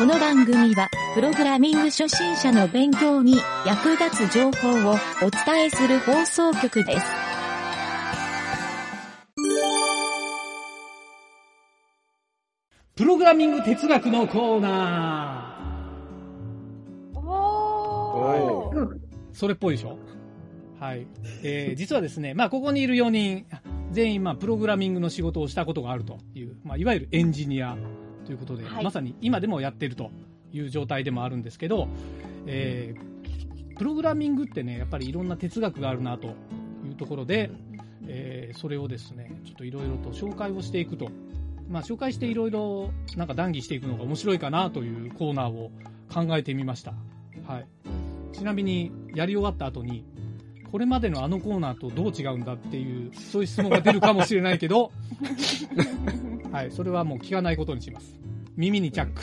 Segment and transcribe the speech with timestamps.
[0.00, 3.34] この番組は、プログラミング初心者の勉強に
[3.66, 7.06] 役立つ情報をお伝えする放送局です。
[12.96, 15.54] プログラミング哲学のコーナ
[17.14, 18.78] おー。
[18.78, 18.98] ー。
[19.34, 19.98] それっぽいでしょ？
[20.80, 21.06] はい。
[21.42, 23.44] えー、実はですね、まあ、ここにいる4人、
[23.90, 27.76] 全員、まあ、プログラミングの仕事をしたことがあるという、まあ、いわゆるエンジニア
[28.26, 30.10] ということで、はいまさに今でもやってると
[30.52, 31.88] いう状態でもあるんですけど、
[32.46, 36.28] えー、プログラミングってね、やっぱりいろんな哲学があるなと
[36.84, 37.50] いうところで、
[38.06, 41.10] えーそれをですね、ちょっといろいろと紹介をしていくと。
[41.68, 45.70] まあ、紹介していろいろなんか談義していくのが面白いかなというコーナーを
[46.12, 46.94] 考えてみました。
[47.46, 47.66] はい。
[48.32, 50.04] ちなみに、やり終わった後に、
[50.70, 54.90] これまでのあのコーナーとどう違うんだっていう、そういう質問が出るかもしれないけど、
[56.52, 58.18] はい、それはもう聞かないことにします。
[58.56, 59.22] 耳にチャック。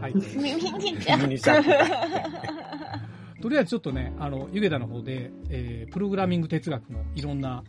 [0.00, 0.14] はい。
[0.14, 7.64] 耳にチャック とりあえずちょっとね、あの、湯気田の方で、えープログラミング哲学のいろんな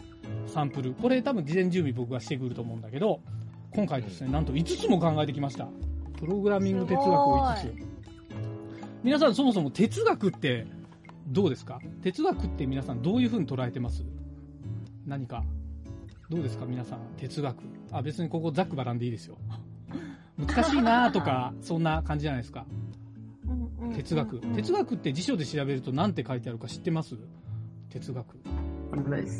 [0.45, 3.21] サンプル、これ多分事前準備僕がしてくると思うんだけど、
[3.73, 5.67] 今回ですね、なんと5つも考えてきました。
[6.19, 7.73] プログラミング哲学を5つ。
[9.03, 10.67] 皆さんそもそも哲学って
[11.27, 11.79] どうですか？
[12.03, 14.05] 哲学って皆さんどういう風に捉えてます？
[15.05, 15.43] 何か。
[16.31, 17.57] どうですか皆さん、哲学。
[17.91, 19.37] あ、別にここざっくばらんでいいですよ。
[20.37, 22.65] 難しいなとか、そんな感じじゃないですか。
[23.93, 24.39] 哲学。
[24.39, 27.17] 哲学って辞書で調べると何て書いてあるか知ってます？
[27.89, 28.25] 哲学。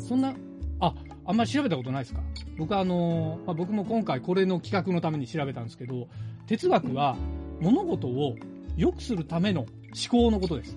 [0.06, 0.34] そんな、
[0.80, 2.20] あ、あんまり調べたことないですか？
[2.58, 6.08] 僕はあのーまあ、僕も今回これの企画のために調べたんですけど、
[6.46, 7.16] 哲学は
[7.62, 8.36] 物事を
[8.76, 9.70] 良くするための思
[10.10, 10.76] 考のことです。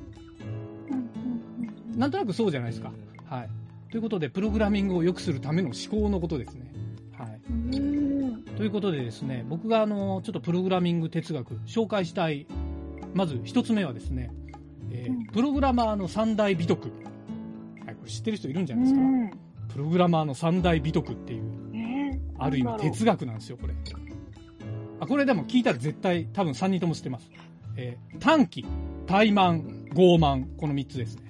[1.97, 2.93] なんとなくそうじゃないですか。
[3.25, 3.49] はい。
[3.95, 6.69] ということで、プログラミングを良くするための思考のことですね。
[7.17, 7.39] はい。
[7.49, 12.45] うんということでですね、僕があの、ちょっとプログラミング哲学、紹介したい、
[13.13, 14.33] まず一つ目はですね、
[14.91, 16.89] えーうんプログラマーの三大美徳。
[17.85, 19.37] はい、これ知ってる人いるんじゃないですか？
[19.71, 23.73] プログラマーの三大美徳っていう、ねある意味哲学なんですよ、これ。
[24.99, 27.31] あ、これでも聞いたら絶対多分3人とも知ってます。
[27.77, 28.65] えー短期、
[29.07, 31.21] 怠慢、傲慢、この3つですね。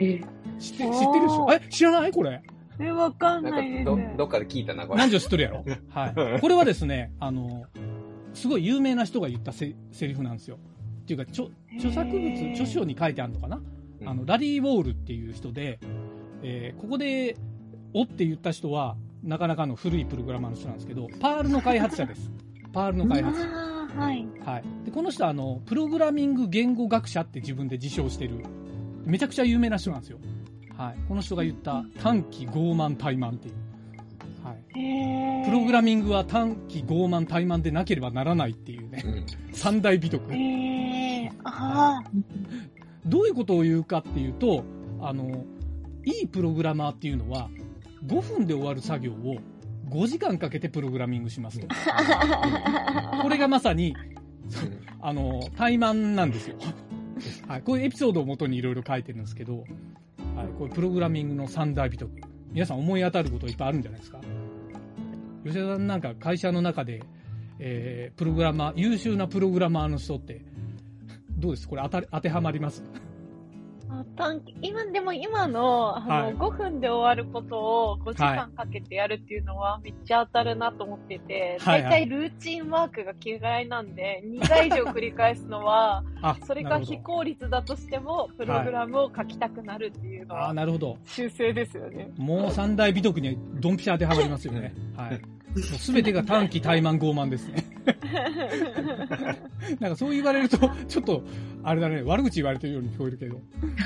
[0.00, 0.20] え、
[0.58, 1.48] 知って、知ってるでしょ？
[1.52, 2.12] え、知らない？
[2.12, 2.42] これ。
[2.80, 4.14] え、わかんなないでんかど、すね。
[4.16, 4.98] どっかで聞いたな、これ。
[4.98, 5.64] 何時知っとるやろ？
[5.90, 6.40] はい。
[6.40, 7.64] これはですね、あの、
[8.34, 10.58] すごい有名な人が言ったせセリフなんですよ。
[11.02, 13.60] っていうか、著著作物、著書に書いてあるのかな？
[14.06, 15.80] あの、ラリー・ウォールっていう人で、
[16.42, 17.36] えーここで、
[17.94, 22.30] おって言った人は、なかなかの古いプログラマーの人なんですけど、パールの開発者です。
[22.72, 23.48] パールの開発者。
[23.48, 24.28] はい。
[24.44, 24.62] はい。
[24.84, 28.44] で、この人は、あの、プログラミング言語学者って自分で自称してる、
[29.04, 30.18] めちゃくちゃ有名な人なんですよ。
[30.78, 30.96] はい。
[31.08, 33.54] この人が言った短期傲慢怠慢っていう。
[34.44, 35.44] はい。
[35.44, 40.32] プログラミングは短期傲慢怠慢でなければならないっていうね、うん三大美徳。
[40.32, 42.00] へーあ
[43.04, 44.64] どういうことを言うかっていうと、
[45.00, 45.44] あの、
[46.04, 47.50] いいプログラマーっていうのは、
[48.06, 49.38] 5分で終わる作業を
[49.90, 51.66] 5時間かけてプログラミングしますと。
[51.66, 53.96] ー これがまさに、
[55.00, 56.56] あの、怠慢なんですよ。
[57.48, 57.62] はい。
[57.62, 59.64] こういうエピソードをもとにいろいろ書いてるんですけど、
[60.38, 60.46] はい。
[60.56, 62.12] こうプログラミングの三大美徳。
[62.52, 64.20] 皆さん思い当たることいっぱいあるんじゃないですか。
[65.44, 67.02] 吉田さんなんか会社の中で、
[67.58, 70.40] えー、プログラマー、優秀なプログラマーの人って、
[71.30, 71.68] どうです？
[71.68, 72.84] これ当た当てはまります？
[74.16, 90.98] 短期今、でも今の、あの、はい5分で終わることを5時間かけてやるっていうのはめっちゃ当たるなと思ってて、はいはい大体ルーチンワークが嫌いなんで、2回以上繰り返すのは、 あ、それが非効率だとしても、プログラムを書きたくなるっていうのは、なるほど。
[91.04, 92.10] 修正ですよね。
[92.16, 94.74] もう三大美徳にドンピシャ当てはまりますよね。
[94.96, 95.20] はい。
[95.56, 97.64] すべてが短期怠慢傲慢ですね。
[99.80, 101.22] なんかそう言われると、ちょっと、
[101.62, 103.40] あれだね、悪口言われてるように聞こえるけど。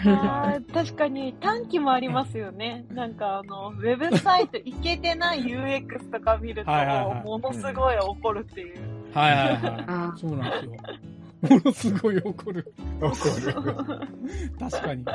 [0.06, 2.84] あー確かに短期もありますよね。
[2.90, 8.78] なんかあの、ウェブサイトいけてない UX とか見ると、ものすごい怒るっていう。
[9.14, 9.84] はいはいはい。
[9.86, 10.72] あそうなんですよ。
[11.42, 12.72] ものすごい怒る。
[13.00, 13.54] 怒る。
[14.58, 15.04] 確かに。
[15.04, 15.12] ま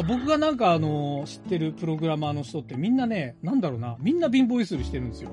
[0.00, 5.30] あ、僕がなんかあの、知ってるプログラマーの人ってみんなね、なんだろうな、みんな貧乏ゆすりしてるんですよ。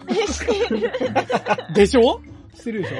[1.74, 2.20] でしょ？
[2.54, 2.96] してるでしょ？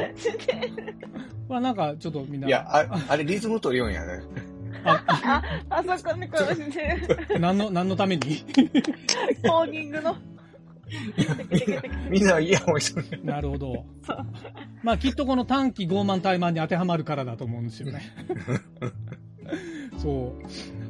[1.48, 2.46] まあなんかちょっとみんな。
[2.48, 4.22] いや、ああれリズム取りようんやね。
[4.84, 6.38] あ、あそこにこ
[7.34, 8.44] う、何の、何のために？
[9.42, 10.16] コーニングの。
[12.10, 13.24] みんなイヤホンしとる。
[13.24, 13.84] なるほど。
[14.82, 18.02] まあきっとこの短期傲慢怠慢に当てはまるからだと思うんですよね。
[19.98, 20.34] そ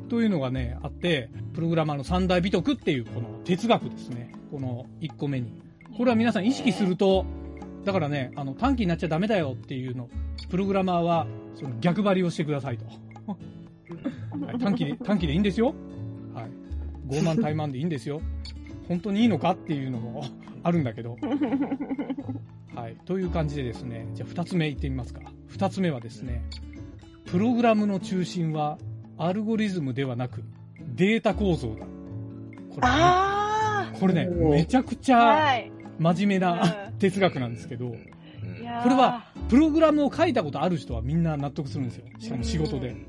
[0.06, 0.08] う。
[0.08, 4.32] というのがね、あって、プログラマーの三大美徳っていうこの哲学ですね。
[4.50, 5.52] この1個目に。
[5.96, 7.26] これは皆さん意識すると、
[7.84, 10.08] だからね、あの、短期になっちゃダメだよっていうの、
[10.48, 12.84] プログラマーは、その逆張りをしてくださいと。
[12.86, 13.60] はい
[14.58, 15.74] 短期で、短期でいいんですよ。
[16.34, 16.50] はい。
[17.08, 18.20] 傲慢怠慢でいいんですよ。
[18.90, 20.24] 本当にいいのかっていうのも
[20.64, 21.16] あるんだけど。
[22.74, 22.96] はい。
[23.06, 25.20] という感じでですね、じゃあ二つ目いってみますか。
[25.46, 26.42] 二つ目はですね、
[27.26, 28.78] プログラムの中心は
[29.16, 30.42] アルゴリズムではなく
[30.96, 31.86] データ構造だ。
[32.68, 35.70] これね、あこれね、めちゃくちあゃはい。
[36.00, 37.94] 真面目なうん哲学なんですけど、こ
[38.88, 42.04] れは、プログラムを書いたことある人はみんな納得するんですよ。
[42.18, 42.88] しかも仕事で。
[42.88, 43.06] うん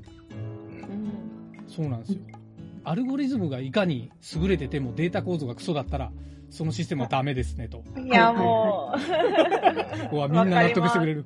[1.67, 2.19] そうなんですよ。
[2.83, 6.11] アルゴリズムがいかに優れててもデータ構造がクソだったら、
[6.49, 7.83] そのシステムはダメですねと。
[7.97, 8.99] いや、もう。
[10.03, 11.25] ここはみんな納得してくれる。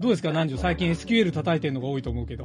[0.00, 0.58] どうですか、南條？
[0.58, 2.44] 最近 SQL 叩いてるのが多いと思うけど。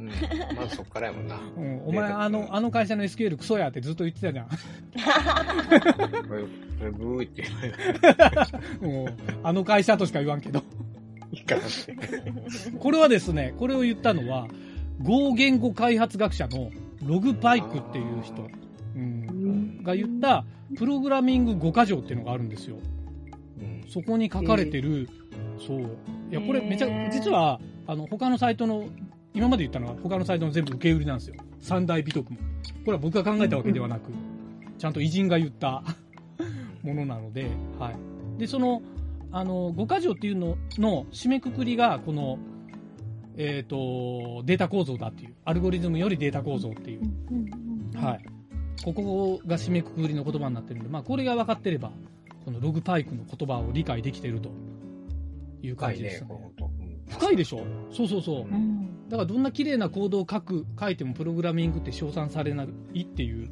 [0.00, 0.10] うん
[0.56, 1.38] まずそっからやもんな。
[1.56, 4.48] うん、お前、あの、あの会社の SQL クソやってずっと言ってたじゃん。
[6.98, 7.44] ブーって
[8.84, 9.08] もう
[9.42, 10.62] あの会社としか言わんけど。
[11.32, 11.96] いいかなって。
[12.78, 14.48] これはですね、これを言ったのは、
[15.00, 16.70] Go 言語開発学者の
[17.04, 18.48] ログパイクっていう人、
[18.96, 20.44] うん、が言った、
[20.76, 22.76] プログラミング5箇条っていうのがあるんですよ。
[22.76, 25.08] うんそこに書かれてる、
[25.58, 25.80] そう。
[26.30, 28.86] いや、これめちゃ、実は、あの、他のサイトの、
[29.34, 31.34] 今まで言ったのは他のサイトの全部受け売りなんですよ。
[31.60, 32.38] 三大美徳も。
[32.84, 34.12] これは僕が考えたわけではなく、
[34.78, 35.82] ちゃんと偉人が言った
[36.82, 38.38] ものなので、はい。
[38.38, 38.80] で、その、
[39.32, 42.38] あの、5箇条っていうのの締めくくりが、この、
[43.42, 47.00] えっ、と、データ構造だっていう、アルゴリズムよりデータ構造っていう、
[47.96, 48.24] はい。
[48.84, 51.90] ここが締めくくりの言葉になってるんで、まあ、これが分かってれば、
[52.44, 54.50] このログパイクの言葉を理解できてると
[55.62, 56.28] いう感じです、ね。
[57.08, 57.64] 深いでしょ？
[57.90, 58.42] そうそうそう。
[58.42, 62.64] うんだからどんな綺麗なコードを書く、書いてもプログラミングって称賛されな
[62.94, 63.50] いっていう、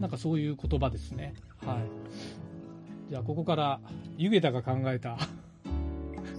[0.00, 1.32] なんかそういう言葉ですね。
[1.64, 3.10] はい。
[3.10, 3.80] じゃあここから、
[4.18, 5.16] ゆげたが考えた、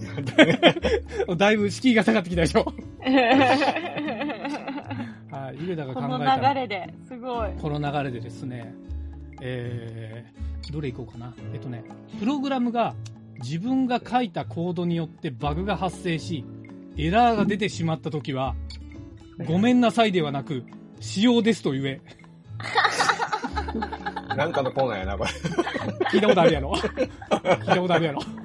[1.36, 2.72] だいぶ敷居が下がってきたでしょ？
[5.30, 5.58] はい。
[5.60, 6.52] ゆがこの考えた。
[6.52, 7.50] 流れで、すごい。
[7.60, 8.74] この流れでですね、
[9.40, 11.34] えー、どれいこうかな。
[11.52, 11.84] えっとね、
[12.18, 12.94] プログラムが
[13.42, 16.44] 自分が書いたコードによってバグが発生し、
[16.96, 18.54] エラーが出てしまったときは、
[19.46, 20.64] ごめんなさいではなく、
[21.00, 22.00] 仕様ですと言え。
[24.36, 25.30] なんかのコーナーやな、これ。
[26.10, 28.39] 聞いたことあるやろ聞いたことあるやろはい。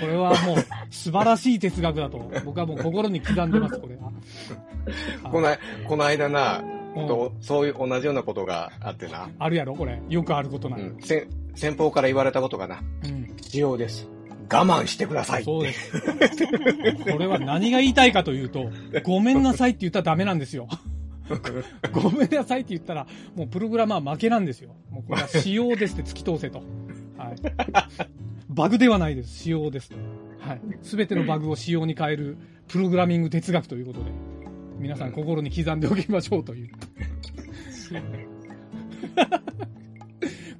[0.00, 0.56] これはもう、
[0.90, 4.10] 素晴らしい哲学だと、僕はもう心に刻んでます、これは。
[5.30, 5.56] この、
[5.88, 9.28] この間な、うんとそういう同じようなことがあってな。
[9.38, 10.00] あるやろこれ。
[10.08, 10.84] よくあることなの。
[10.84, 11.00] うん。
[11.00, 11.26] 先
[11.56, 12.82] 先方から言われたことがな。
[13.04, 13.34] うん。
[13.36, 14.08] 必要です。
[14.50, 15.44] 我慢してください。
[15.44, 15.90] そうです。
[17.10, 18.70] これは何が言いたいかというと、
[19.02, 20.68] ごめんなさいって言ったらダメなんですよ。
[21.90, 24.74] ごめんなさいって言ったら、もうプログラマー負けなんですよ。
[24.90, 26.62] もうこれは仕様ですって突き通せと。
[27.16, 27.36] はい。
[28.48, 29.42] バグではないです。
[29.42, 29.96] 仕様ですと。
[30.40, 30.60] はい。
[30.82, 32.36] すべてのバグを仕様に変える
[32.68, 34.06] プログラミング哲学ということで、
[34.78, 36.70] 皆さん心に刻んでおきましょうという。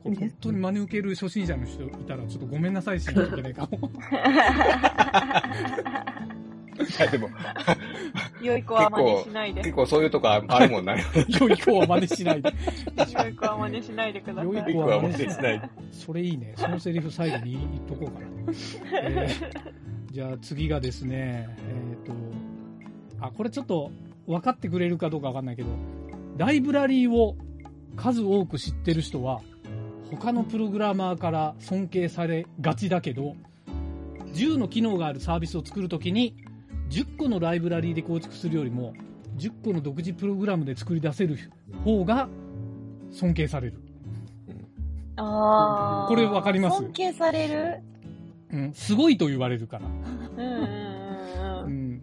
[0.02, 3.90] これ本当に真似受ける初心者の人いたら、ちょっとごめんなさいしないといけないかも。
[6.82, 7.28] いやでも、
[8.42, 9.62] 良い子は真似しないで。
[9.62, 10.96] 結構そういうとこあるもんな。
[11.40, 12.52] 良い子は真似しないで。
[12.96, 14.44] 良い子は真似しないでください。
[14.44, 15.68] 良い子子は真似しないで。
[15.92, 16.54] それいいね。
[16.56, 18.26] そのセリフ最後に言っとこうかな。
[19.10, 19.84] えー
[20.14, 22.12] じゃあ次がですね、えっ、と、
[23.18, 23.90] あ、これちょっと
[24.28, 25.70] 分かってくれるかどうか分かんないけど、
[26.36, 27.36] ライブラリーを
[27.96, 29.40] 数多く知ってる人は、
[30.12, 33.34] 他のプログラマーから尊敬されがちだけど、
[34.34, 36.36] 10の機能があるサービスを作るときに、
[36.90, 38.92] 10個のライブラリーで構築するよりも、
[39.36, 41.36] 10個の独自プログラムで作り出せる
[41.84, 42.28] 方が
[43.10, 43.80] 尊敬される。
[45.16, 46.78] あーこれわかります？
[46.78, 47.82] 尊敬される？
[48.52, 49.86] うん、すごいと言われるから。
[50.36, 52.02] うん。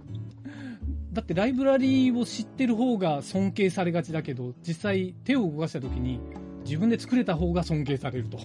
[1.13, 6.19] だってライブラリーを知ってる方が尊敬されがちだけど、実際手を動かした時に
[6.63, 8.37] 自分で作れた方が尊敬されると。
[8.39, 8.43] は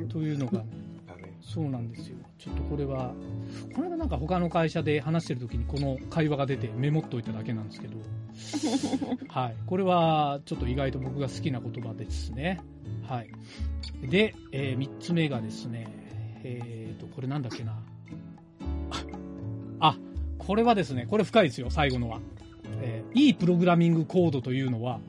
[0.00, 0.08] い。
[0.08, 0.64] というのが、
[1.48, 2.16] そうなんですよ。
[2.38, 3.14] ちょっとこれは、
[3.74, 7.96] これはなんか他の会社で話してる時にこの会話が出てメモっといただけなんですけど、
[9.28, 9.56] はい。
[9.66, 12.60] これはちょっと意外と僕が好きな言葉ですね。
[13.06, 13.30] はい。
[14.06, 15.88] で、えー、3つ目がですね、
[16.44, 17.82] えーと、これなんだっけな。
[19.80, 19.96] あ、
[20.36, 22.20] これはですね、これ深いですよ、最後のは。
[22.82, 25.00] えーいいプログラミングコードというのは、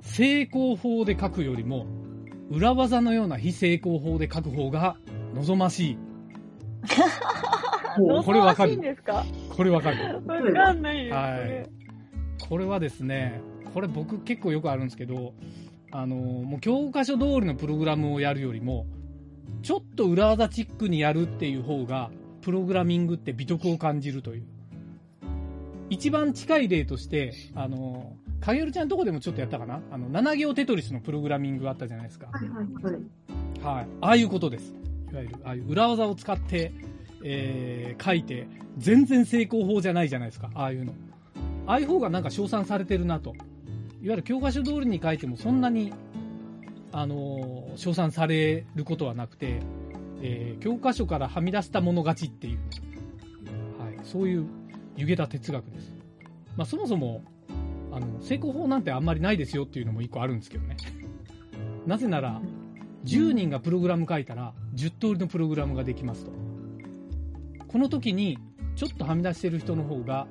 [0.00, 1.86] 成功法で書くよりも、
[2.50, 4.96] 裏技のような非成功法で書く方が
[5.34, 5.98] 望ましい。
[8.24, 8.78] これわかる
[9.48, 10.22] これわかる。
[10.26, 11.14] わかんないです。
[11.14, 11.84] はい
[12.48, 13.40] これはですね、
[13.72, 15.32] これ僕結構よくあるんですけど、
[15.90, 18.86] あの、もう教科書通りのプログラムをやるよりも、
[19.62, 22.10] ちょっと裏技チックにやるっていう方が、
[22.42, 24.42] プログラミングって美徳を感じるという。
[25.88, 29.80] 一番近い例として、あの、かげるちゃんとこでもちょっとやったかな？
[29.90, 32.28] あの、7行テトリスのプログラミングがあったじゃないですか。
[32.32, 33.76] はいはいはい。
[33.76, 33.86] はい。
[34.00, 34.74] ああいうことです。
[35.14, 36.72] わゆる、ああいう裏技を使って、
[37.22, 38.46] えー、書いて、
[38.78, 40.50] 全然成功法じゃないじゃないですか。
[40.54, 40.92] ああいうの。
[41.66, 43.30] ああいう方がなんか称賛されてるなと。
[43.30, 45.92] いわゆる教科書通りに書いてもそんなに、
[46.92, 49.60] あのー称賛されることはなくて、
[50.22, 52.58] えー教科書からはみ出したもの勝ちっていう、
[53.82, 53.98] はい。
[54.04, 54.46] そういう
[54.96, 55.92] 湯げた哲学です。
[56.56, 57.24] まあそもそも、
[57.92, 60.76] あの、成功法なんてあんまりないですよっていうのも一個あるんですけどね。
[61.86, 62.40] なぜなら、
[63.04, 66.32] 10人がプログラム書いたら、10通りのプログラムができますと。
[67.68, 68.38] この時に、
[68.76, 70.26] ちょっとはみ出してる人の方が、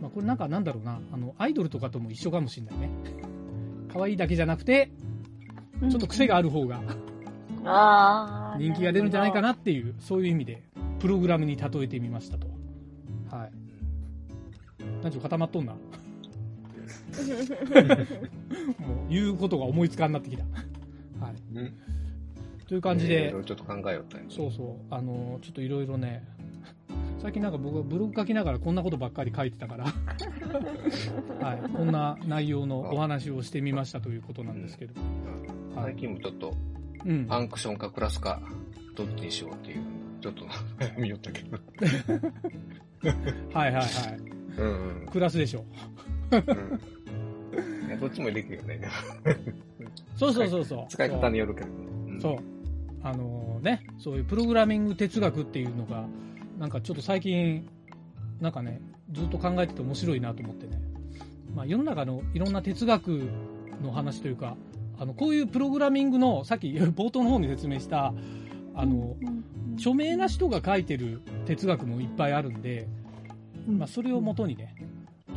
[0.00, 2.90] まあ、これなんかなんだろうな、あの、アイドルとかとも一緒かもしれないね。
[3.92, 4.90] 可愛いだけじゃなくて、
[5.80, 6.80] ちょっと癖がある方が。
[8.58, 10.62] 人気が出るんじゃないかななっていう、そういう意味で、
[10.98, 12.46] プログラムに例えてみましたと。
[13.30, 13.52] はい。
[15.02, 15.72] 何ちょ固まっとんな。
[18.78, 20.44] もう言うことが思いつかんなってきた。
[21.22, 21.34] はい。
[21.54, 21.74] うん。
[22.66, 26.24] という感じでいろい、ろちょっと考えよったんやそうそう、あのちょっといろいろね、
[27.20, 29.84] 最近なんか僕はブログ書きながらこんなことばっかり書いてたから、
[31.46, 35.12] はい、こんな内容のお話をしてみましたということなんですけど、はい
[35.74, 36.54] 最近もちょっと、
[37.04, 38.40] うん、ファンクションかクラスか、
[38.94, 39.82] どっちにしようっていう、
[40.20, 40.44] ちょっと
[40.78, 41.58] 悩みよったけど。
[43.52, 43.84] はいはいはい、
[44.58, 45.06] うんうん。
[45.06, 45.64] クラスでしょ。
[46.30, 46.80] うん
[47.86, 48.80] いやどっちもできるよね。
[50.16, 50.86] そうそうそうそう。
[50.88, 51.74] 使い方によるけどね。
[52.08, 52.36] うんそう。
[53.04, 56.06] あのね、そういうプログラミング哲学っていうのが、
[56.58, 57.68] なんかちょっと最近、
[58.40, 60.80] なんかね、ずっと考えてて面白いなと思ってね。
[61.54, 63.28] まあ世の中のいろんな哲学
[63.82, 64.56] の話というか、
[64.98, 68.14] あの、こういうプログラミングの、さっき 冒頭の方に説明した、
[68.74, 69.16] あの、
[69.76, 72.86] 著名な人が書いてる哲学もいっぱいあるんで、
[73.66, 74.74] まあそれをもとにね、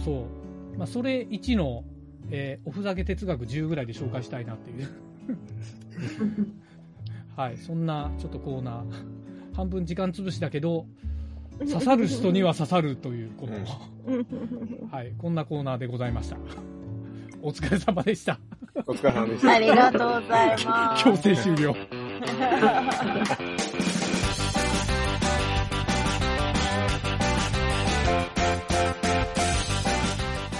[0.04, 0.26] そ
[0.76, 1.84] う、まあそれ1の、
[2.32, 4.88] えーおふざけ哲学10ぐらいで紹介したいなっていう。
[7.36, 10.86] はい、そんなちょっとコーナー、半分時間潰しだけど、
[11.60, 13.58] 刺さる人には刺さるということを、
[14.92, 16.38] はい、こんなコーナーでございました。
[17.42, 18.40] お疲れ様でした。
[18.88, 19.52] お疲れ様でした。
[19.52, 21.04] ありがとうございます。
[21.04, 21.76] 強制終了。